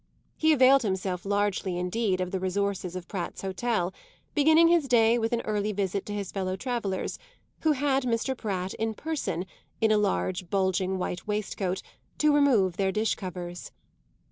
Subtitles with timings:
[0.35, 3.93] He availed himself largely indeed of the resources of Pratt's Hotel,
[4.33, 7.19] beginning his day with an early visit to his fellow travellers,
[7.59, 8.35] who had Mr.
[8.35, 9.45] Pratt in person,
[9.79, 11.83] in a large bulging white waistcoat,
[12.17, 13.71] to remove their dish covers.